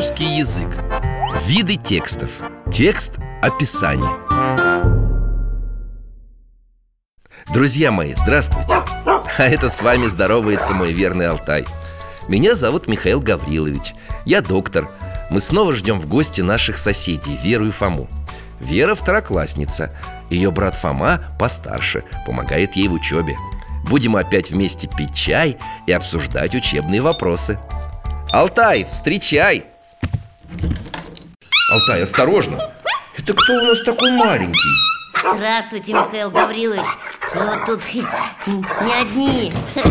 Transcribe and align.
Русский 0.00 0.38
язык. 0.38 0.78
Виды 1.44 1.76
текстов. 1.76 2.30
Текст 2.72 3.18
описание 3.42 4.08
Друзья 7.52 7.92
мои, 7.92 8.14
здравствуйте. 8.14 8.72
А 9.04 9.44
это 9.44 9.68
с 9.68 9.82
вами 9.82 10.06
здоровается 10.06 10.72
мой 10.72 10.94
верный 10.94 11.28
Алтай. 11.28 11.66
Меня 12.28 12.54
зовут 12.54 12.88
Михаил 12.88 13.20
Гаврилович. 13.20 13.92
Я 14.24 14.40
доктор. 14.40 14.90
Мы 15.28 15.38
снова 15.38 15.74
ждем 15.74 16.00
в 16.00 16.08
гости 16.08 16.40
наших 16.40 16.78
соседей 16.78 17.36
Веру 17.36 17.66
и 17.66 17.70
Фому. 17.70 18.08
Вера 18.58 18.94
второклассница. 18.94 19.94
Ее 20.30 20.50
брат 20.50 20.76
Фома 20.76 21.28
постарше 21.38 22.04
Помогает 22.26 22.74
ей 22.74 22.88
в 22.88 22.94
учебе. 22.94 23.36
Будем 23.84 24.16
опять 24.16 24.50
вместе 24.50 24.88
пить 24.88 25.14
чай 25.14 25.58
и 25.86 25.92
обсуждать 25.92 26.54
учебные 26.54 27.02
вопросы. 27.02 27.58
Алтай, 28.32 28.84
встречай! 28.84 29.69
Алтай, 31.70 32.02
осторожно! 32.02 32.58
Это 33.16 33.32
кто 33.32 33.52
у 33.52 33.60
нас 33.62 33.80
такой 33.82 34.10
маленький? 34.10 34.58
Здравствуйте, 35.34 35.92
Михаил 35.92 36.30
Гаврилович. 36.30 36.86
Вот 37.32 37.64
тут 37.64 37.94
не 37.94 39.00
одни. 39.00 39.52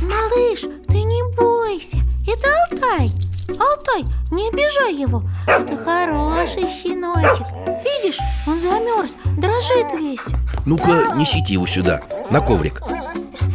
Малыш, 0.00 0.60
ты 0.88 1.02
не 1.02 1.22
бойся. 1.36 1.98
Это 2.26 2.48
Алтай. 2.70 3.10
Алтай, 3.50 4.04
не 4.30 4.48
обижай 4.48 4.94
его. 4.94 5.22
Это 5.46 5.76
хороший 5.84 6.66
щеночек. 6.68 7.46
Видишь, 7.84 8.18
он 8.46 8.58
замерз, 8.58 9.12
дрожит 9.36 9.92
весь. 10.00 10.34
Ну-ка, 10.64 11.12
несите 11.14 11.52
его 11.52 11.66
сюда, 11.66 12.00
на 12.30 12.40
коврик. 12.40 12.80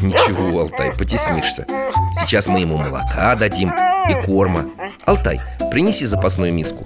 Ничего, 0.03 0.61
Алтай, 0.61 0.91
потеснишься. 0.91 1.65
Сейчас 2.19 2.45
мы 2.47 2.59
ему 2.59 2.77
молока 2.77 3.35
дадим 3.35 3.73
и 4.09 4.25
корма. 4.25 4.65
Алтай, 5.05 5.41
принеси 5.71 6.05
запасную 6.05 6.53
миску 6.53 6.82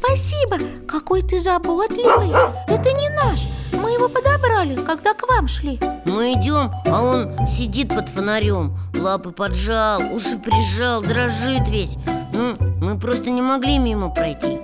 спасибо! 0.00 0.58
Какой 0.88 1.22
ты 1.22 1.40
заботливый! 1.40 2.30
Это 2.68 2.92
не 2.92 3.08
наш! 3.10 3.40
Мы 3.72 3.92
его 3.92 4.08
подобрали, 4.08 4.74
когда 4.74 5.14
к 5.14 5.28
вам 5.28 5.46
шли. 5.46 5.78
Мы 6.04 6.32
идем, 6.32 6.72
а 6.86 7.02
он 7.02 7.46
сидит 7.46 7.90
под 7.90 8.08
фонарем. 8.08 8.76
Лапы 8.98 9.30
поджал, 9.30 10.02
уши 10.12 10.36
прижал, 10.38 11.02
дрожит 11.02 11.68
весь. 11.68 11.96
Ну, 12.34 12.56
Мы 12.80 12.98
просто 12.98 13.30
не 13.30 13.42
могли 13.42 13.78
мимо 13.78 14.10
пройти. 14.10 14.58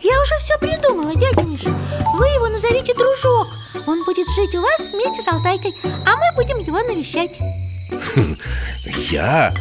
Я 0.00 0.22
уже 0.22 0.38
все 0.40 0.56
придумала, 0.58 1.14
дядя 1.14 1.42
Миша. 1.42 1.70
Вы 2.14 2.26
его 2.26 2.48
назовите 2.48 2.94
дружок. 2.94 3.48
Он 3.86 4.04
будет 4.04 4.28
жить 4.28 4.54
у 4.54 4.60
вас 4.60 4.80
вместе 4.92 5.22
с 5.22 5.28
Алтайкой 5.28 5.74
А 5.84 6.16
мы 6.16 6.36
будем 6.36 6.58
его 6.58 6.78
навещать. 6.80 7.30
Я? 9.10 9.54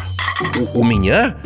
У, 0.58 0.82
у 0.82 0.84
меня? 0.84 1.38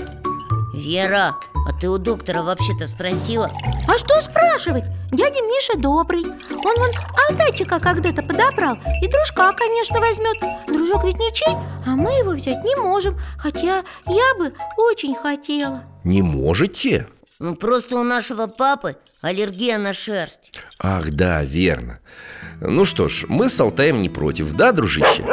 Вера, 0.81 1.35
а 1.53 1.73
ты 1.79 1.87
у 1.89 1.99
доктора 1.99 2.41
вообще-то 2.41 2.87
спросила? 2.87 3.51
А 3.87 3.97
что 3.99 4.19
спрашивать? 4.19 4.85
Дядя 5.11 5.41
Миша 5.41 5.77
добрый 5.77 6.23
Он 6.25 6.79
вон 6.79 6.89
Алтайчика 7.29 7.79
когда-то 7.79 8.23
подобрал 8.23 8.77
И 9.03 9.07
дружка, 9.07 9.53
конечно, 9.53 9.99
возьмет 9.99 10.37
Дружок 10.67 11.03
ведь 11.03 11.19
ничей, 11.19 11.55
а 11.85 11.91
мы 11.91 12.09
его 12.13 12.31
взять 12.31 12.63
не 12.63 12.75
можем 12.77 13.15
Хотя 13.37 13.83
я 14.07 14.35
бы 14.39 14.53
очень 14.77 15.13
хотела 15.13 15.83
Не 16.03 16.23
можете? 16.23 17.07
Ну, 17.37 17.55
просто 17.55 17.99
у 17.99 18.03
нашего 18.03 18.47
папы 18.47 18.97
аллергия 19.21 19.77
на 19.77 19.93
шерсть 19.93 20.51
Ах, 20.79 21.11
да, 21.11 21.43
верно 21.43 21.99
Ну 22.59 22.85
что 22.85 23.07
ж, 23.07 23.25
мы 23.27 23.49
с 23.51 23.59
Алтаем 23.59 24.01
не 24.01 24.09
против, 24.09 24.53
да, 24.53 24.71
дружище? 24.71 25.23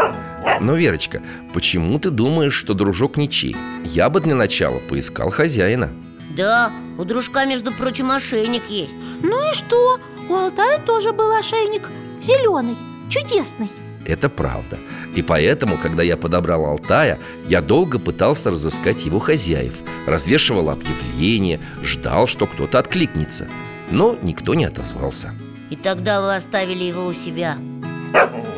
Но, 0.61 0.75
Верочка, 0.75 1.23
почему 1.53 1.99
ты 1.99 2.11
думаешь, 2.11 2.55
что 2.55 2.75
дружок 2.75 3.17
ничей? 3.17 3.57
Я 3.85 4.11
бы 4.11 4.21
для 4.21 4.35
начала 4.35 4.79
поискал 4.89 5.31
хозяина. 5.31 5.91
Да, 6.37 6.73
у 6.99 7.05
дружка, 7.05 7.45
между 7.47 7.73
прочим, 7.73 8.11
ошейник 8.11 8.69
есть. 8.69 8.95
Ну 9.23 9.51
и 9.51 9.55
что? 9.55 9.99
У 10.29 10.35
Алтая 10.35 10.79
тоже 10.81 11.13
был 11.13 11.31
ошейник. 11.33 11.89
Зеленый, 12.23 12.77
чудесный. 13.09 13.71
Это 14.05 14.29
правда. 14.29 14.79
И 15.15 15.23
поэтому, 15.23 15.77
когда 15.77 16.03
я 16.03 16.17
подобрал 16.17 16.65
Алтая 16.67 17.19
Я 17.47 17.61
долго 17.61 17.99
пытался 17.99 18.51
разыскать 18.51 19.05
его 19.05 19.19
хозяев 19.19 19.75
Развешивал 20.07 20.71
объявления 20.71 21.61
Ждал, 21.83 22.27
что 22.27 22.47
кто-то 22.47 22.79
откликнется. 22.79 23.49
Но 23.91 24.17
никто 24.23 24.55
не 24.55 24.65
отозвался. 24.65 25.35
И 25.71 25.77
тогда 25.77 26.21
вы 26.23 26.35
оставили 26.35 26.85
его 26.85 27.07
у 27.07 27.13
себя 27.13 27.59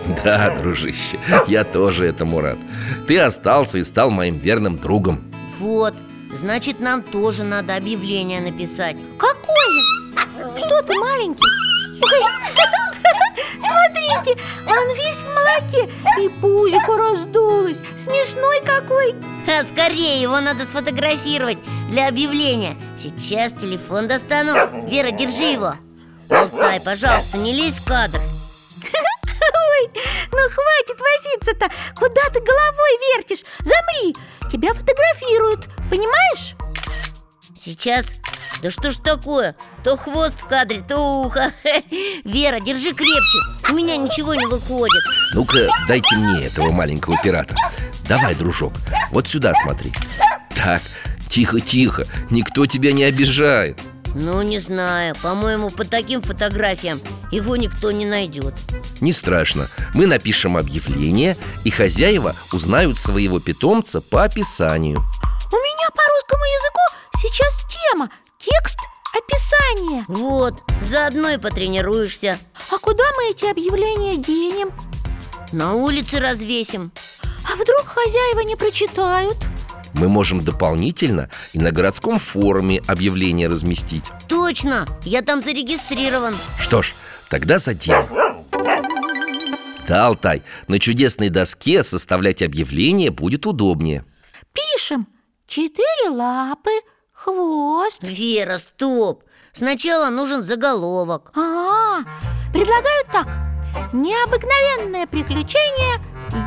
Да, 0.25 0.57
дружище, 0.59 1.19
я 1.47 1.65
тоже 1.65 2.07
этому 2.07 2.41
рад. 2.41 2.59
Ты 3.07 3.19
остался 3.19 3.79
и 3.79 3.85
стал 3.85 4.11
моим 4.11 4.39
верным 4.39 4.77
другом. 4.77 5.21
Вот, 5.59 5.95
значит, 6.33 6.81
нам 6.81 7.03
тоже 7.03 7.45
надо 7.45 7.77
объявление 7.77 8.41
написать. 8.41 8.97
Какое? 9.19 10.57
Что 10.57 10.83
ты 10.83 10.95
маленький? 10.95 11.45
Ой, 12.03 12.23
смотрите, 13.59 14.41
он 14.67 14.97
весь 14.97 15.23
в 15.23 15.29
молоке 15.29 15.93
И 16.23 16.29
пузико 16.41 16.97
раздулось 16.97 17.79
Смешной 17.99 18.61
какой. 18.65 19.15
А, 19.47 19.63
Скорее, 19.63 20.21
его 20.23 20.41
надо 20.41 20.65
сфотографировать 20.65 21.59
для 21.91 22.09
объявления. 22.09 22.77
Сейчас 23.03 23.53
телефон 23.53 24.09
достану. 24.09 24.53
Вера, 24.89 25.11
держи 25.11 25.53
его. 25.53 25.75
Алтай, 26.31 26.81
пожалуйста, 26.81 27.37
не 27.39 27.53
лезь 27.53 27.79
в 27.79 27.85
кадр 27.85 28.21
ну 30.41 30.49
хватит 30.49 31.01
возиться-то! 31.01 31.71
Куда 31.95 32.23
ты 32.33 32.41
головой 32.41 33.17
вертишь? 33.17 33.45
Замри, 33.61 34.17
тебя 34.51 34.73
фотографируют, 34.73 35.69
понимаешь? 35.91 36.57
Сейчас? 37.57 38.15
Да 38.63 38.71
что 38.71 38.91
ж 38.91 38.97
такое? 38.97 39.55
То 39.85 39.97
хвост 39.97 40.43
в 40.43 40.47
кадре, 40.47 40.83
то 40.87 40.99
ухо. 40.99 41.53
Вера, 42.25 42.61
держи 42.61 42.93
крепче. 42.93 43.39
У 43.69 43.75
меня 43.75 43.97
ничего 43.97 44.35
не 44.35 44.47
выходит. 44.47 45.03
Ну-ка, 45.35 45.69
дайте 45.89 46.17
мне 46.17 46.47
этого 46.47 46.71
маленького 46.71 47.19
пирата. 47.23 47.55
Давай, 48.09 48.35
дружок, 48.35 48.73
вот 49.11 49.29
сюда 49.29 49.53
смотри. 49.63 49.93
Так, 50.55 50.83
тихо-тихо, 51.29 52.07
никто 52.31 52.67
тебя 52.67 52.93
не 52.93 53.05
обижает. 53.05 53.79
Ну, 54.15 54.43
не 54.43 54.59
знаю, 54.59 55.15
по-моему, 55.23 55.71
по 55.71 55.85
таким 55.85 56.21
фотографиям 56.21 57.01
его 57.31 57.57
никто 57.57 57.91
не 57.91 58.07
найдет. 58.07 58.55
Не 59.01 59.13
страшно, 59.13 59.69
мы 59.95 60.07
напишем 60.07 60.57
объявление 60.57 61.37
И 61.65 61.71
хозяева 61.71 62.35
узнают 62.53 62.99
своего 62.99 63.41
питомца 63.41 64.01
по 64.01 64.25
описанию. 64.25 64.99
У 64.99 65.57
меня 65.57 65.91
по 65.91 66.03
русскому 66.15 66.45
языку 66.45 67.19
сейчас 67.19 67.55
тема 67.69 68.11
Текст 68.39 68.79
описание 69.17 70.05
Вот, 70.09 70.55
заодно 70.83 71.31
и 71.31 71.39
потренируешься. 71.39 72.39
А 72.71 72.79
куда 72.79 73.05
мы 73.17 73.31
эти 73.31 73.45
объявления 73.47 74.17
денем? 74.17 74.73
На 75.53 75.75
улице 75.75 76.21
развесим. 76.21 76.93
А 77.45 77.55
вдруг 77.57 77.87
хозяева 77.87 78.41
не 78.41 78.55
прочитают? 78.57 79.37
Мы 79.95 80.09
можем 80.09 80.45
дополнительно 80.45 81.29
и 81.53 81.59
на 81.59 81.73
городском 81.73 82.19
форуме 82.19 82.81
объявление 82.87 83.49
разместить. 83.49 84.05
Точно, 84.29 84.87
я 85.05 85.23
там 85.23 85.43
зарегистрирован. 85.43 86.37
Что 86.61 86.83
ж, 86.83 86.95
тогда 87.31 87.59
за 87.59 87.73
дело 87.73 88.07
Да, 89.89 90.07
Алтай, 90.09 90.43
на 90.69 90.79
чудесной 90.79 91.31
доске 91.31 91.83
составлять 91.83 92.43
объявление 92.43 93.11
будет 93.11 93.47
удобнее. 93.47 94.05
Пишем. 94.53 95.07
Четыре 95.47 96.11
лапы, 96.11 96.71
хвост. 97.13 98.03
Вера, 98.03 98.59
стоп. 98.59 99.25
Сначала 99.53 100.11
нужен 100.11 100.45
заголовок. 100.45 101.33
А, 101.37 102.01
предлагаю 102.53 103.05
так. 103.11 103.27
Необыкновенное 103.93 105.07
приключение 105.07 105.99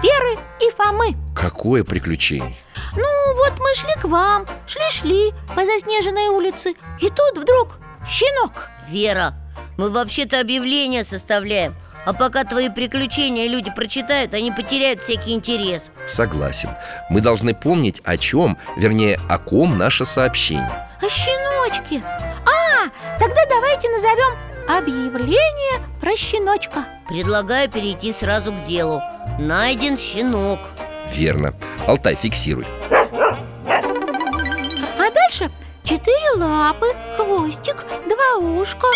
Веры 0.02 0.40
и 0.62 0.72
Фомы. 0.78 1.16
Какое 1.36 1.84
приключение? 1.84 2.56
Ну, 2.96 3.36
вот 3.36 3.60
мы 3.60 3.74
шли 3.74 3.94
к 4.00 4.06
вам 4.06 4.46
Шли-шли 4.68 5.34
по 5.56 5.66
заснеженной 5.66 6.28
улице 6.28 6.76
И 7.02 7.10
тут 7.10 7.38
вдруг 7.38 7.80
щенок. 8.08 8.70
Вера, 8.88 9.43
мы 9.78 9.90
вообще-то 9.90 10.40
объявление 10.40 11.04
составляем. 11.04 11.76
А 12.06 12.14
пока 12.14 12.44
твои 12.44 12.70
приключения 12.70 13.48
люди 13.48 13.72
прочитают, 13.74 14.34
они 14.34 14.52
потеряют 14.52 15.02
всякий 15.02 15.34
интерес. 15.34 15.90
Согласен. 16.08 16.70
Мы 17.10 17.22
должны 17.22 17.56
помнить, 17.56 18.02
о 18.04 18.18
чем, 18.18 18.58
вернее, 18.76 19.20
о 19.30 19.38
ком 19.38 19.78
наше 19.78 20.04
сообщение. 20.04 20.90
О 21.02 21.10
щеночке. 21.10 22.04
А, 22.06 22.90
тогда 23.20 23.46
давайте 23.50 23.90
назовем 23.90 24.34
объявление 24.68 25.80
про 26.02 26.16
щеночка. 26.18 26.86
Предлагаю 27.08 27.70
перейти 27.70 28.12
сразу 28.12 28.52
к 28.52 28.66
делу. 28.66 29.02
Найден 29.40 29.98
щенок. 29.98 30.60
Верно. 31.10 31.54
Алтай, 31.88 32.16
фиксируй. 32.16 32.66
А 35.00 35.12
дальше 35.14 35.50
четыре 35.84 36.32
лапы, 36.36 36.88
хвостик, 37.16 37.86
два 38.08 38.38
ушка 38.40 38.88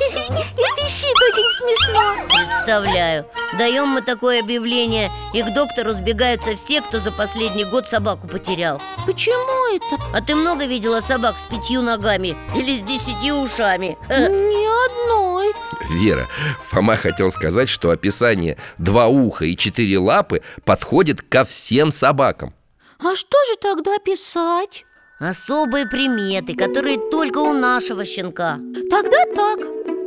пищит 0.90 1.16
очень 1.22 1.48
смешно 1.50 2.26
Представляю 2.26 3.26
Даем 3.58 3.88
мы 3.88 4.00
такое 4.00 4.40
объявление 4.40 5.10
И 5.34 5.42
к 5.42 5.54
доктору 5.54 5.92
сбегаются 5.92 6.56
все, 6.56 6.80
кто 6.80 6.98
за 6.98 7.12
последний 7.12 7.64
год 7.64 7.86
собаку 7.88 8.26
потерял 8.26 8.80
Почему 9.06 9.76
это? 9.76 10.02
А 10.14 10.20
ты 10.20 10.34
много 10.34 10.66
видела 10.66 11.00
собак 11.00 11.36
с 11.38 11.42
пятью 11.42 11.82
ногами? 11.82 12.36
Или 12.56 12.78
с 12.78 12.82
десятью 12.82 13.36
ушами? 13.36 13.96
Ни 14.08 14.66
одной 14.84 15.54
Вера, 15.90 16.28
Фома 16.64 16.96
хотел 16.96 17.30
сказать, 17.30 17.68
что 17.68 17.90
описание 17.90 18.56
«два 18.78 19.08
уха 19.08 19.44
и 19.44 19.56
четыре 19.56 19.98
лапы» 19.98 20.42
подходит 20.64 21.22
ко 21.22 21.44
всем 21.44 21.90
собакам 21.90 22.54
А 23.00 23.14
что 23.16 23.36
же 23.48 23.56
тогда 23.60 23.98
писать? 23.98 24.84
Особые 25.18 25.86
приметы, 25.86 26.54
которые 26.54 26.98
только 27.10 27.38
у 27.38 27.52
нашего 27.52 28.04
щенка 28.04 28.58
Тогда 28.90 29.24
так 29.34 29.60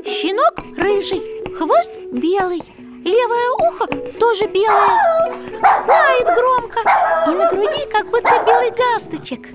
Щенок 0.05 0.55
рыжий, 0.77 1.21
хвост 1.57 1.89
белый 2.11 2.61
Левое 3.03 3.49
ухо 3.69 3.85
тоже 4.19 4.47
белое. 4.47 4.97
Лает 5.87 6.27
громко 6.35 6.79
И 7.27 7.35
на 7.35 7.49
груди 7.49 7.85
как 7.91 8.09
будто 8.09 8.43
белый 8.45 8.71
галстучек. 8.71 9.47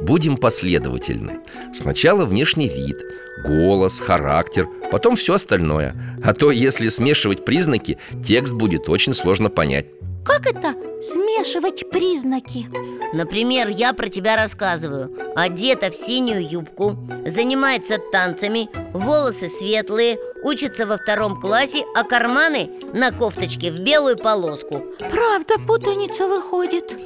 Будем 0.00 0.36
последовательны. 0.36 1.40
Сначала 1.72 2.24
внешний 2.24 2.68
вид, 2.68 2.96
голос, 3.44 4.00
характер, 4.00 4.68
потом 4.90 5.16
все 5.16 5.34
остальное. 5.34 5.94
А 6.24 6.34
то, 6.34 6.50
если 6.50 6.88
смешивать 6.88 7.44
признаки, 7.44 7.98
текст 8.24 8.54
будет 8.54 8.88
очень 8.88 9.14
сложно 9.14 9.50
понять. 9.50 9.86
Как 10.24 10.46
это 10.46 10.74
смешивать 11.06 11.88
признаки? 11.90 12.66
Например, 13.12 13.68
я 13.68 13.92
про 13.92 14.08
тебя 14.08 14.36
рассказываю. 14.36 15.10
Одета 15.36 15.90
в 15.90 15.94
синюю 15.94 16.48
юбку 16.48 16.96
Занимается 17.26 17.98
танцами 17.98 18.68
Волосы 18.92 19.48
светлые 19.48 20.18
Учится 20.42 20.86
во 20.86 20.96
втором 20.96 21.40
классе 21.40 21.84
А 21.94 22.02
карманы 22.02 22.70
на 22.92 23.12
кофточке 23.12 23.70
в 23.70 23.80
белую 23.80 24.16
полоску. 24.16 24.82
Правда, 24.98 25.58
путаница 25.66 26.26
выходит. 26.26 26.98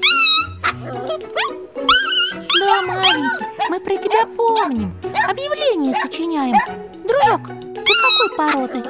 Да, 2.61 2.83
маленький, 2.83 3.45
мы 3.69 3.81
про 3.81 3.97
тебя 3.97 4.27
помним. 4.37 4.95
Объявление 5.29 5.95
сочиняем 6.01 6.90
Дружок, 7.11 7.41
ты 7.47 7.93
какой 7.95 8.37
породы? 8.37 8.83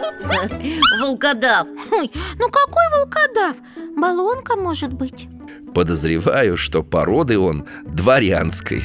Волкодав. 1.01 1.67
Ой, 1.93 2.11
ну 2.39 2.49
какой 2.51 2.85
волкодав? 2.95 3.57
Баллонка 3.97 4.57
может 4.57 4.93
быть. 4.93 5.29
Подозреваю, 5.75 6.57
что 6.57 6.83
породы 6.83 7.39
он 7.39 7.67
дворянской 7.85 8.83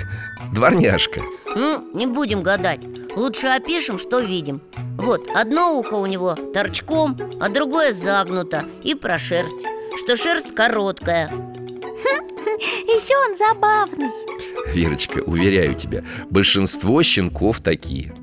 Дворняжка. 0.53 1.21
Ну, 1.55 1.89
не 1.93 2.05
будем 2.05 2.43
гадать. 2.43 2.81
Лучше 3.15 3.47
опишем, 3.47 3.97
что 3.97 4.19
видим. 4.19 4.61
Вот, 4.97 5.29
одно 5.33 5.77
ухо 5.79 5.95
у 5.95 6.05
него 6.05 6.35
торчком, 6.53 7.17
а 7.39 7.49
другое 7.49 7.93
загнуто 7.93 8.65
И 8.83 8.93
про 8.95 9.17
шерсть 9.17 9.65
Что 9.97 10.15
шерсть 10.15 10.53
короткая. 10.53 11.29
Еще 12.59 13.15
он 13.29 13.38
забавный. 13.38 14.11
Верочка, 14.73 15.19
уверяю 15.19 15.75
тебя, 15.75 16.03
большинство 16.29 17.01
щенков 17.03 17.61
такие 17.61 18.13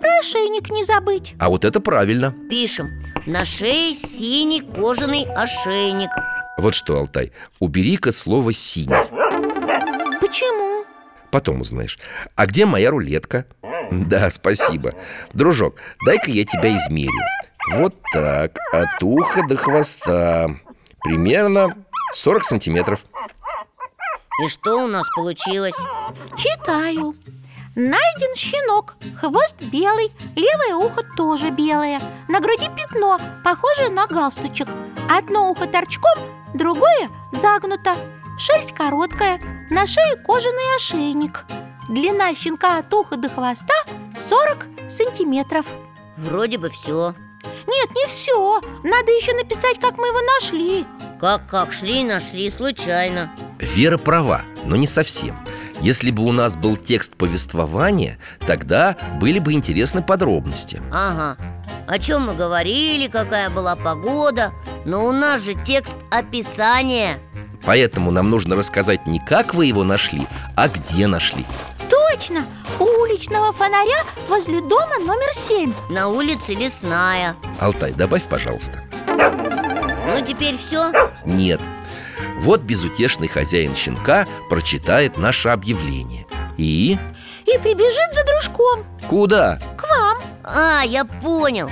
про 0.00 0.18
ошейник 0.20 0.70
не 0.70 0.84
забыть. 0.84 1.34
А 1.38 1.48
вот 1.48 1.64
это 1.64 1.80
правильно. 1.80 2.34
Пишем. 2.48 2.90
На 3.26 3.44
шее 3.44 3.94
синий 3.94 4.60
кожаный 4.60 5.24
ошейник. 5.36 6.10
Вот 6.58 6.74
что, 6.74 6.96
Алтай, 6.96 7.32
убери-ка 7.60 8.10
слово 8.10 8.52
«синий» 8.52 8.96
Почему? 10.20 10.84
Потом 11.30 11.60
узнаешь. 11.60 11.98
А 12.34 12.46
где 12.46 12.66
моя 12.66 12.90
рулетка? 12.90 13.46
Да, 13.90 14.30
спасибо. 14.30 14.94
Дружок, 15.32 15.76
дай-ка 16.04 16.30
я 16.30 16.44
тебя 16.44 16.76
измерю. 16.76 17.20
Вот 17.70 17.94
так, 18.12 18.58
от 18.72 19.02
уха 19.02 19.46
до 19.46 19.56
хвоста. 19.56 20.50
Примерно 21.02 21.76
40 22.14 22.44
сантиметров. 22.44 23.04
И 24.44 24.48
что 24.48 24.84
у 24.84 24.86
нас 24.86 25.06
получилось? 25.14 25.76
Читаю 26.36 27.14
Найден 27.76 28.34
щенок, 28.34 28.94
хвост 29.20 29.60
белый, 29.60 30.10
левое 30.34 30.74
ухо 30.74 31.02
тоже 31.16 31.50
белое. 31.50 32.00
На 32.28 32.40
груди 32.40 32.68
пятно, 32.74 33.20
похожее 33.44 33.90
на 33.90 34.06
галстучек. 34.06 34.68
Одно 35.08 35.50
ухо 35.50 35.66
торчком, 35.66 36.18
другое 36.54 37.10
загнуто. 37.32 37.94
Шерсть 38.38 38.72
короткая, 38.72 39.38
на 39.70 39.86
шее 39.86 40.16
кожаный 40.24 40.76
ошейник. 40.76 41.44
Длина 41.88 42.34
щенка 42.34 42.78
от 42.78 42.92
уха 42.94 43.16
до 43.16 43.28
хвоста 43.28 43.74
40 44.16 44.66
сантиметров. 44.90 45.66
Вроде 46.16 46.58
бы 46.58 46.70
все 46.70 47.14
Нет, 47.66 47.90
не 47.94 48.06
все 48.08 48.60
Надо 48.82 49.12
еще 49.12 49.34
написать, 49.34 49.78
как 49.80 49.96
мы 49.98 50.08
его 50.08 50.20
нашли. 50.20 50.84
Как-как, 51.20 51.72
шли, 51.72 52.02
нашли, 52.02 52.50
случайно. 52.50 53.32
Вера 53.58 53.98
права, 53.98 54.42
но 54.64 54.76
не 54.76 54.86
совсем 54.86 55.38
Если 55.80 56.10
бы 56.10 56.24
у 56.24 56.32
нас 56.32 56.56
был 56.56 56.76
текст 56.76 57.14
повествования 57.14 58.18
Тогда 58.40 58.96
были 59.20 59.38
бы 59.38 59.52
интересны 59.52 60.02
подробности. 60.02 60.82
Ага. 60.92 61.36
О 61.86 61.98
чем 61.98 62.26
мы 62.26 62.34
говорили, 62.34 63.08
какая 63.08 63.48
была 63.50 63.76
погода? 63.76 64.52
Но 64.84 65.06
у 65.06 65.12
нас 65.12 65.42
же 65.44 65.54
текст 65.54 65.96
описания. 66.10 67.18
Поэтому 67.64 68.10
нам 68.10 68.30
нужно 68.30 68.56
рассказать 68.56 69.06
не 69.06 69.18
как 69.20 69.54
вы 69.54 69.66
его 69.66 69.84
нашли, 69.84 70.26
а 70.54 70.68
где 70.68 71.06
нашли. 71.06 71.44
Точно! 71.88 72.44
У 72.78 72.84
уличного 72.84 73.52
фонаря 73.52 74.02
возле 74.28 74.60
дома 74.60 74.98
номер 75.00 75.32
семь. 75.34 75.72
На 75.90 76.08
улице 76.08 76.54
лесная. 76.54 77.34
Алтай, 77.58 77.92
добавь, 77.92 78.24
пожалуйста. 78.24 78.82
Ну 79.06 80.24
теперь 80.24 80.56
все? 80.56 80.92
Нет 81.24 81.60
Вот 82.40 82.60
безутешный 82.60 83.28
хозяин 83.28 83.74
щенка 83.74 84.26
прочитает 84.48 85.18
наше 85.18 85.48
объявление 85.48 86.26
И? 86.56 86.96
И 87.46 87.58
прибежит 87.58 88.14
за 88.14 88.24
дружком 88.24 88.84
Куда? 89.08 89.58
К 89.76 89.82
вам 89.90 90.18
А, 90.44 90.82
я 90.84 91.04
понял 91.04 91.68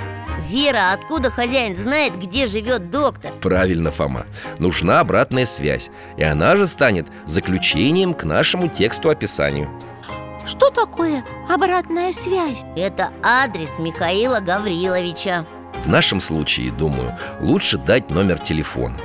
Вера, 0.49 0.93
откуда 0.93 1.29
хозяин 1.29 1.75
знает, 1.75 2.17
где 2.19 2.45
живет 2.45 2.89
доктор? 2.89 3.31
Правильно, 3.41 3.91
Фома 3.91 4.25
Нужна 4.59 4.99
обратная 4.99 5.45
связь 5.45 5.89
И 6.17 6.23
она 6.23 6.55
же 6.55 6.65
станет 6.67 7.07
заключением 7.25 8.13
к 8.13 8.23
нашему 8.23 8.67
тексту 8.67 9.09
описанию 9.09 9.69
Что 10.45 10.69
такое 10.69 11.23
обратная 11.49 12.11
связь? 12.11 12.63
Это 12.75 13.11
адрес 13.23 13.79
Михаила 13.79 14.39
Гавриловича 14.41 15.45
В 15.85 15.87
нашем 15.89 16.19
случае, 16.19 16.71
думаю, 16.71 17.17
лучше 17.39 17.77
дать 17.77 18.09
номер 18.09 18.39
телефона 18.39 18.97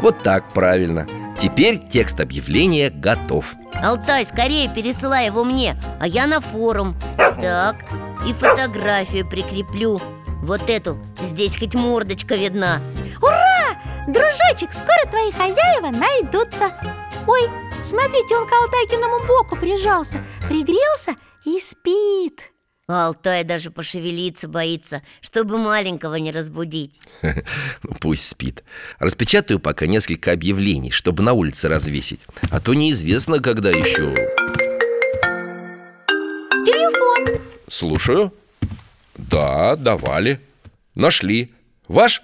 Вот 0.00 0.18
так, 0.18 0.52
правильно. 0.52 1.06
Теперь 1.38 1.78
текст 1.78 2.20
объявления 2.20 2.90
готов. 2.90 3.54
Алтай, 3.74 4.26
скорее 4.26 4.72
пересылай 4.72 5.26
его 5.26 5.44
мне, 5.44 5.80
а 6.00 6.06
я 6.06 6.26
на 6.26 6.40
форум. 6.40 6.96
Так, 7.16 7.76
и 8.26 8.32
фотографию 8.32 9.28
прикреплю. 9.28 10.00
Вот 10.42 10.68
эту, 10.68 10.98
здесь 11.20 11.56
хоть 11.56 11.74
мордочка 11.74 12.34
видна. 12.34 12.80
Ура! 13.20 13.76
Дружочек, 14.06 14.72
скоро 14.72 15.10
твои 15.10 15.30
хозяева 15.32 15.90
найдутся. 15.90 16.72
Ой, 17.26 17.42
смотрите, 17.82 18.36
он 18.36 18.48
к 18.48 18.52
Алтайкиному 18.52 19.26
боку 19.26 19.56
прижался 19.56 20.18
Пригрелся 20.48 21.14
и 21.44 21.60
спит 21.60 22.52
А 22.90 23.08
Алтай 23.08 23.44
даже 23.44 23.70
пошевелиться 23.70 24.48
боится, 24.48 25.02
чтобы 25.20 25.58
маленького 25.58 26.14
не 26.14 26.32
разбудить. 26.32 26.98
Ну, 27.82 27.94
Пусть 28.00 28.26
спит. 28.26 28.64
Распечатаю 28.98 29.60
пока 29.60 29.86
несколько 29.86 30.32
объявлений, 30.32 30.90
чтобы 30.90 31.22
на 31.22 31.34
улице 31.34 31.68
развесить. 31.68 32.20
А 32.50 32.60
то 32.60 32.72
неизвестно, 32.72 33.40
когда 33.40 33.68
еще. 33.68 34.14
Телефон. 36.64 37.42
Слушаю. 37.68 38.32
Да, 39.16 39.76
давали. 39.76 40.40
Нашли. 40.94 41.52
Ваш? 41.88 42.22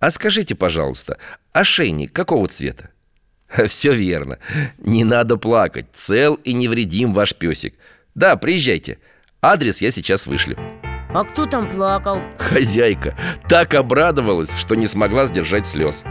А 0.00 0.10
скажите, 0.10 0.56
пожалуйста, 0.56 1.18
ошейник 1.52 2.12
какого 2.12 2.48
цвета? 2.48 2.90
Все 3.68 3.94
верно. 3.94 4.40
Не 4.78 5.04
надо 5.04 5.36
плакать. 5.36 5.86
Цел 5.92 6.34
и 6.34 6.52
невредим 6.52 7.12
ваш 7.12 7.36
песик 7.36 7.74
Да, 8.16 8.34
приезжайте 8.34 8.98
Адрес 9.44 9.80
я 9.82 9.90
сейчас 9.90 10.28
вышлю. 10.28 10.56
А 11.12 11.24
кто 11.24 11.46
там 11.46 11.68
плакал? 11.68 12.20
Хозяйка 12.38 13.16
так 13.48 13.74
обрадовалась, 13.74 14.56
что 14.56 14.76
не 14.76 14.86
смогла 14.86 15.26
сдержать 15.26 15.66
слез. 15.66 16.04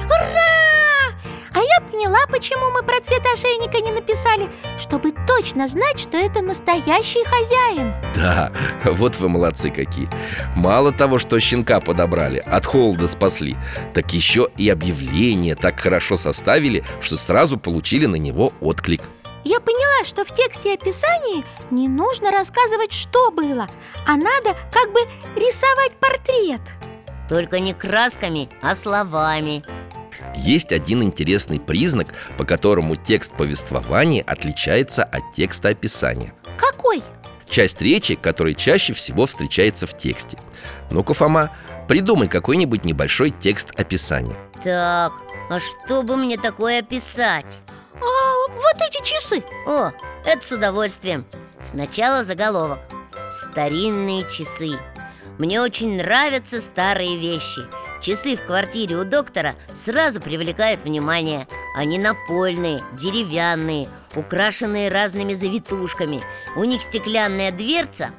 А 1.53 1.59
я 1.59 1.79
поняла, 1.79 2.19
почему 2.29 2.69
мы 2.71 2.83
про 2.83 2.99
цвет 2.99 3.21
ошейника 3.33 3.79
не 3.79 3.91
написали 3.91 4.49
Чтобы 4.77 5.13
точно 5.25 5.69
знать, 5.69 5.97
что 5.97 6.17
это 6.17 6.41
настоящий 6.41 7.23
хозяин. 7.23 7.93
Да, 8.15 8.51
вот 8.83 9.15
вы 9.17 9.29
молодцы 9.29 9.69
какие. 9.69 10.09
Мало 10.53 10.91
того, 10.91 11.17
что 11.17 11.39
щенка 11.39 11.79
подобрали, 11.79 12.39
от 12.39 12.65
холода 12.65 13.07
спасли 13.07 13.55
Так 13.93 14.13
еще 14.13 14.49
и 14.57 14.67
объявление 14.67 15.55
так 15.55 15.79
хорошо 15.79 16.17
составили, 16.17 16.83
что 16.99 17.15
сразу 17.15 17.57
получили 17.57 18.07
на 18.07 18.17
него 18.17 18.51
отклик 18.59 19.03
Я 19.43 19.59
поняла, 19.59 20.05
что 20.05 20.23
в 20.23 20.33
тексте 20.35 20.73
описании 20.73 21.43
не 21.71 21.87
нужно 21.87 22.31
рассказывать, 22.31 22.91
что 22.91 23.31
было 23.31 23.67
А 24.05 24.15
надо 24.15 24.55
как 24.71 24.91
бы 24.91 24.99
рисовать 25.35 25.93
портрет. 25.99 26.61
Только 27.27 27.59
не 27.59 27.73
красками, 27.73 28.49
а 28.61 28.75
словами. 28.75 29.63
Есть 30.35 30.71
один 30.71 31.01
интересный 31.03 31.59
признак, 31.59 32.13
по 32.37 32.45
которому 32.45 32.95
текст 32.95 33.31
повествования 33.33 34.23
отличается 34.23 35.03
от 35.03 35.33
текста 35.33 35.69
описания. 35.69 36.33
Какой? 36.57 37.01
Часть 37.49 37.81
речи, 37.81 38.15
которая 38.15 38.53
чаще 38.53 38.93
всего 38.93 39.25
встречается 39.25 39.87
в 39.87 39.97
тексте. 39.97 40.37
Ну-ка, 40.89 41.13
Фома, 41.13 41.51
придумай 41.87 42.27
какой-нибудь 42.27 42.85
небольшой 42.85 43.31
текст 43.31 43.71
описания. 43.77 44.35
Так, 44.63 45.13
а 45.49 45.59
что 45.59 46.03
бы 46.03 46.15
мне 46.15 46.37
такое 46.37 46.79
описать? 46.79 47.45
А, 47.95 48.30
вот 48.49 48.75
эти 48.87 49.03
часы. 49.03 49.43
О, 49.65 49.91
это 50.25 50.45
с 50.45 50.51
удовольствием. 50.51 51.25
Сначала 51.63 52.23
заголовок. 52.23 52.79
Старинные 53.31 54.23
часы. 54.23 54.77
Мне 55.37 55.61
очень 55.61 55.97
нравятся 55.97 56.61
старые 56.61 57.17
вещи. 57.17 57.61
Часы 58.01 58.35
в 58.35 58.45
квартире 58.45 58.95
у 58.97 59.03
доктора 59.03 59.55
сразу 59.75 60.19
привлекают 60.19 60.83
внимание. 60.83 61.47
Они 61.75 61.99
напольные, 61.99 62.83
деревянные, 62.93 63.87
украшенные 64.15 64.89
разными 64.89 65.33
завитушками. 65.33 66.21
У 66.55 66.63
них 66.63 66.81
стеклянная 66.81 67.51
дверца 67.51 68.11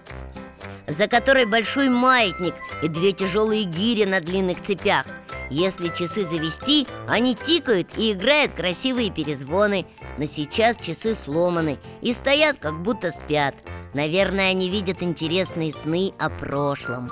за 0.87 1.09
которой 1.09 1.45
большой 1.45 1.89
маятник 1.89 2.55
и 2.83 2.89
две 2.89 3.13
тяжелые 3.13 3.65
гири 3.65 4.05
на 4.05 4.21
длинных 4.21 4.61
цепях. 4.63 5.07
Если 5.51 5.89
часы 5.89 6.25
завести, 6.25 6.87
они 7.07 7.35
тикают 7.35 7.89
и 7.99 8.13
играют 8.13 8.53
красивые 8.53 9.11
перезвоны. 9.11 9.87
Но 10.17 10.25
сейчас 10.25 10.77
часы 10.77 11.15
сломаны 11.15 11.79
и 12.01 12.13
стоят, 12.13 12.57
как 12.59 12.81
будто 12.83 13.11
спят. 13.11 13.55
Наверное, 13.93 14.51
они 14.51 14.71
видят 14.71 15.03
интересные 15.03 15.71
сны 15.71 16.13
о 16.19 16.31
прошлом. 16.31 17.11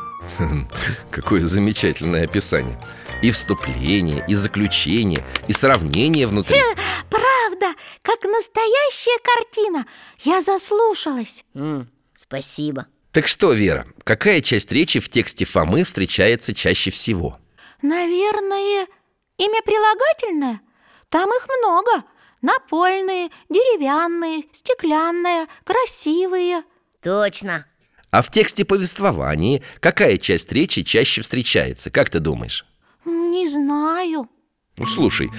Какое 1.10 1.42
замечательное 1.42 2.24
описание. 2.24 2.80
И 3.22 3.30
вступление, 3.30 4.24
и 4.26 4.34
заключение, 4.34 5.22
и 5.46 5.52
сравнение 5.52 6.26
внутри. 6.26 6.56
Правда, 7.10 7.78
как 8.00 8.24
настоящая 8.24 9.18
картина. 9.22 9.84
Я 10.20 10.40
заслушалась. 10.40 11.44
Спасибо 12.14 12.86
Так 13.12 13.26
что, 13.26 13.52
Вера, 13.52 13.86
какая 14.04 14.40
часть 14.40 14.70
речи 14.70 15.00
в 15.00 15.08
тексте 15.08 15.44
Фомы 15.44 15.82
встречается 15.82 16.54
чаще 16.54 16.90
всего? 16.90 17.38
Наверное, 17.82 18.86
имя 19.36 19.62
прилагательное? 19.62 20.60
Там 21.08 21.28
их 21.30 21.46
много 21.48 22.04
Напольные, 22.42 23.28
деревянные, 23.50 24.44
стеклянные, 24.52 25.46
красивые 25.64 26.62
Точно 27.02 27.66
А 28.10 28.22
в 28.22 28.30
тексте 28.30 28.64
повествования 28.64 29.62
какая 29.80 30.16
часть 30.16 30.52
речи 30.52 30.82
чаще 30.82 31.20
встречается, 31.20 31.90
как 31.90 32.10
ты 32.10 32.20
думаешь? 32.20 32.64
Не 33.04 33.50
знаю 33.50 34.28
Ну, 34.78 34.86
слушай, 34.86 35.30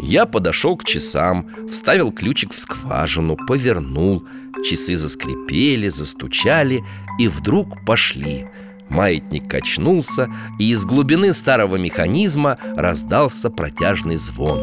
я 0.00 0.24
подошел 0.24 0.76
к 0.76 0.84
часам, 0.84 1.68
вставил 1.68 2.10
ключик 2.10 2.52
в 2.52 2.58
скважину, 2.58 3.36
повернул 3.36 4.26
Часы 4.64 4.96
заскрипели, 4.96 5.88
застучали 5.88 6.84
и 7.18 7.28
вдруг 7.28 7.84
пошли. 7.84 8.46
Маятник 8.88 9.48
качнулся, 9.48 10.28
и 10.58 10.70
из 10.70 10.84
глубины 10.84 11.32
старого 11.32 11.76
механизма 11.76 12.58
раздался 12.76 13.50
протяжный 13.50 14.16
звон. 14.16 14.58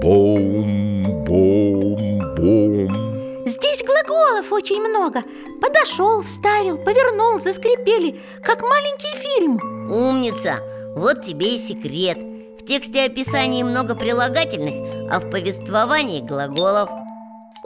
Боум, 0.00 1.24
боум, 1.24 2.34
боум 2.34 3.12
Здесь 3.46 3.84
глаголов 3.84 4.50
очень 4.52 4.80
много. 4.80 5.22
Подошел, 5.60 6.22
вставил, 6.22 6.78
повернул, 6.78 7.40
заскрипели 7.40 8.20
Как 8.42 8.62
маленький 8.62 9.16
фильм. 9.16 9.90
Умница! 9.92 10.56
Вот 10.96 11.22
тебе 11.22 11.54
и 11.54 11.58
секрет. 11.58 12.18
В 12.60 12.64
тексте 12.64 13.04
описаний 13.04 13.62
много 13.62 13.94
прилагательных, 13.94 15.10
а 15.10 15.18
в 15.18 15.30
повествовании 15.30 16.20
глаголов 16.20 16.90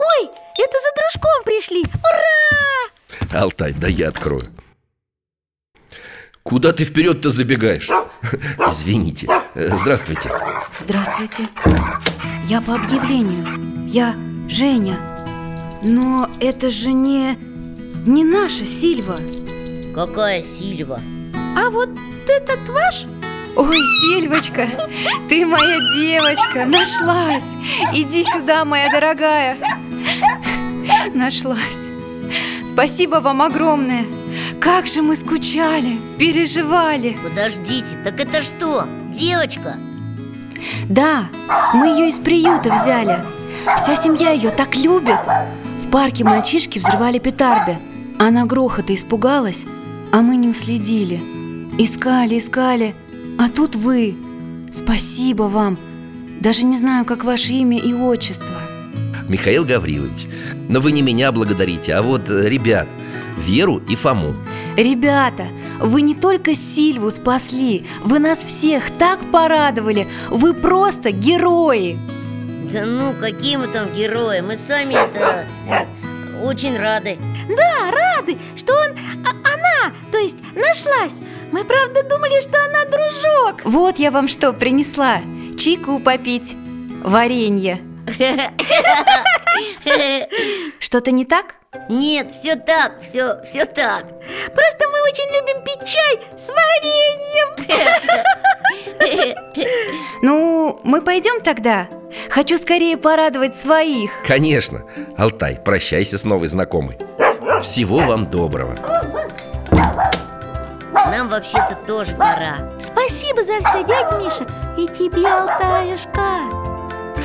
Ой, 0.07 0.29
это 0.57 0.77
за 0.79 0.89
дружком 0.95 1.43
пришли 1.45 1.83
Ура! 1.83 3.41
Алтай, 3.41 3.73
да 3.73 3.87
я 3.87 4.09
открою 4.09 4.43
Куда 6.43 6.71
ты 6.71 6.85
вперед-то 6.85 7.29
забегаешь? 7.29 7.89
Извините 8.59 9.27
Здравствуйте 9.55 10.31
Здравствуйте. 10.79 11.49
Я 12.45 12.61
по 12.61 12.75
объявлению. 12.75 13.87
Я 13.87 14.15
Женя. 14.47 14.97
Но 15.83 16.29
это 16.39 16.69
же 16.69 16.93
не... 16.93 17.37
не 18.05 18.23
наша 18.23 18.63
Сильва. 18.63 19.17
Какая 19.93 20.41
Сильва? 20.41 21.01
А 21.57 21.69
вот 21.69 21.89
этот 22.27 22.69
ваш? 22.69 23.05
Ой, 23.55 23.79
Сильвочка, 24.01 24.69
ты 25.27 25.45
моя 25.45 25.79
девочка, 25.95 26.65
нашлась. 26.65 27.55
Иди 27.91 28.23
сюда, 28.23 28.63
моя 28.65 28.89
дорогая. 28.91 29.57
Нашлась. 31.13 31.87
Спасибо 32.63 33.15
вам 33.15 33.41
огромное. 33.41 34.05
Как 34.59 34.87
же 34.87 35.01
мы 35.01 35.15
скучали, 35.15 35.97
переживали. 36.19 37.17
Подождите, 37.23 37.97
так 38.03 38.19
это 38.19 38.41
что? 38.41 38.87
Девочка? 39.11 39.77
Да, 40.89 41.29
мы 41.73 41.87
ее 41.87 42.09
из 42.09 42.19
приюта 42.19 42.71
взяли. 42.71 43.23
Вся 43.75 43.95
семья 43.95 44.31
ее 44.31 44.49
так 44.49 44.75
любит. 44.75 45.19
В 45.79 45.89
парке 45.89 46.23
мальчишки 46.23 46.79
взрывали 46.79 47.19
петарды. 47.19 47.77
Она 48.19 48.45
грохота 48.45 48.93
испугалась, 48.93 49.65
а 50.11 50.21
мы 50.21 50.35
не 50.35 50.49
уследили. 50.49 51.21
Искали, 51.77 52.37
искали, 52.37 52.95
а 53.37 53.49
тут 53.49 53.75
вы. 53.75 54.15
Спасибо 54.71 55.43
вам. 55.43 55.77
Даже 56.41 56.65
не 56.65 56.77
знаю, 56.77 57.05
как 57.05 57.23
ваше 57.23 57.53
имя 57.53 57.77
и 57.77 57.93
отчество. 57.93 58.76
Михаил 59.29 59.65
Гаврилович 59.65 60.27
Но 60.69 60.79
вы 60.79 60.91
не 60.91 61.01
меня 61.01 61.31
благодарите, 61.31 61.93
а 61.93 62.01
вот 62.01 62.29
э, 62.29 62.47
ребят 62.49 62.87
Веру 63.37 63.81
и 63.87 63.95
Фому 63.95 64.35
Ребята, 64.75 65.47
вы 65.79 66.01
не 66.01 66.13
только 66.15 66.53
Сильву 66.55 67.09
спасли, 67.11 67.85
вы 68.03 68.19
нас 68.19 68.37
всех 68.39 68.91
так 68.99 69.19
порадовали. 69.31 70.07
Вы 70.29 70.53
просто 70.53 71.09
герои. 71.09 71.97
Да 72.71 72.85
ну, 72.85 73.13
какие 73.19 73.55
мы 73.57 73.67
там 73.67 73.91
герои 73.93 74.41
Мы 74.41 74.55
сами 74.55 74.93
это... 74.93 75.47
Очень 76.43 76.77
рады 76.77 77.17
Да, 77.49 77.91
рады, 77.91 78.37
что 78.55 78.73
он... 78.73 78.95
а- 79.25 79.47
она, 79.53 79.95
то 80.11 80.19
есть 80.19 80.37
нашлась 80.53 81.19
Мы 81.51 81.63
правда 81.63 82.03
думали, 82.03 82.39
что 82.41 82.57
она 82.63 82.85
дружок 82.85 83.61
Вот 83.63 83.97
я 83.97 84.11
вам 84.11 84.27
что 84.27 84.53
принесла. 84.53 85.21
Чайку 85.57 85.99
попить. 85.99 86.55
Варенье. 87.03 87.81
Что-то 90.79 91.11
не 91.11 91.25
так? 91.25 91.55
Нет, 91.89 92.31
все 92.31 92.55
так, 92.55 93.01
все, 93.01 93.43
все 93.43 93.65
так. 93.65 94.05
Просто 94.53 94.87
мы 94.89 95.01
очень 95.03 95.29
любим 95.35 95.61
пить 95.63 95.85
чай 95.85 96.19
с 96.37 96.49
вареньем. 96.49 97.47
Ну, 100.23 100.79
мы 100.83 101.01
пойдем 101.01 101.41
тогда. 101.41 101.87
Хочу 102.29 102.57
скорее 102.57 102.97
порадовать 102.97 103.55
своих. 103.55 104.09
Конечно. 104.25 104.81
Алтай, 105.15 105.59
прощайся 105.63 106.17
с 106.17 106.23
новой 106.23 106.47
знакомой. 106.47 106.97
Всего 107.61 107.99
вам 107.99 108.25
доброго. 108.25 108.75
Нам 110.91 111.29
вообще-то 111.29 111.77
тоже 111.85 112.15
пора. 112.15 112.71
Спасибо 112.81 113.43
за 113.43 113.59
все, 113.61 113.83
дядь 113.83 114.11
Миша. 114.13 114.47
И 114.77 114.87
тебе, 114.87 115.27
Алтаюшка 115.27 116.56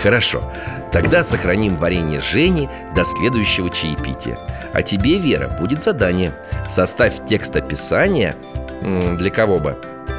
Хорошо, 0.02 0.42
тогда 0.90 1.22
сохраним 1.22 1.76
варенье 1.76 2.20
Жени 2.20 2.68
до 2.94 3.04
следующего 3.04 3.70
чаепития. 3.70 4.36
А 4.74 4.82
тебе, 4.82 5.18
Вера, 5.18 5.48
будет 5.60 5.82
задание. 5.82 6.34
Составь 6.68 7.24
текст 7.28 7.54
описания 7.54 8.34
Для 8.80 9.30
кого 9.30 9.58
бы? 9.58 9.78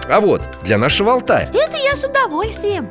А 0.10 0.20
вот, 0.22 0.42
для 0.64 0.78
нашего 0.78 1.14
Алтая 1.14 1.50
Это 1.54 1.78
я 1.78 1.96
с 1.96 2.04
удовольствием. 2.04 2.88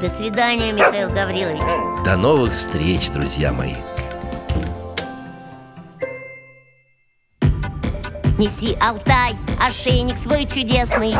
До 0.00 0.08
свидания, 0.08 0.72
Михаил 0.72 1.08
Гаврилович. 1.08 2.04
До 2.04 2.16
новых 2.16 2.52
встреч, 2.52 3.10
друзья 3.10 3.52
мои. 3.52 3.74
Неси, 8.38 8.76
Алтай, 8.80 9.34
ошейник 9.58 10.18
свой 10.18 10.44
чудесный. 10.44 11.14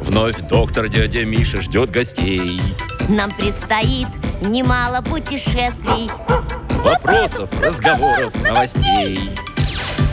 Вновь 0.00 0.38
доктор 0.48 0.88
дядя 0.88 1.24
Миша 1.24 1.60
ждет 1.60 1.90
гостей 1.90 2.60
Нам 3.08 3.30
предстоит 3.32 4.08
немало 4.40 5.02
путешествий. 5.02 6.10
Вопросов, 6.82 7.50
разговоров, 7.60 8.34
новостей. 8.42 9.30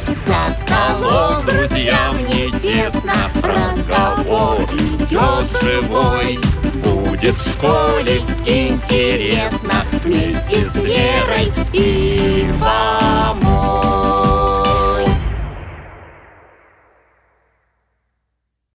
За 0.08 0.52
столом 0.52 1.46
друзьям 1.46 2.18
не 2.28 2.52
тесно. 2.60 3.14
Разговор 3.42 4.64
идет 4.64 5.52
живой. 5.62 6.40
Будет 6.84 7.36
в 7.36 7.52
школе 7.52 8.20
интересно. 8.46 9.86
Вместе 10.04 10.66
с 10.66 10.84
Верой 10.84 11.54
и 11.72 12.50